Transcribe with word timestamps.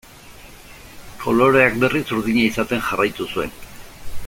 Koloreak 1.25 1.77
berriz 1.85 2.03
urdina 2.17 2.47
izaten 2.53 2.83
jarraitu 2.89 3.31
zuen. 3.35 3.55